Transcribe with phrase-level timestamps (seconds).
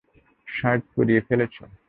[0.47, 1.63] Shirt পুড়িয়ে ফেলেছে।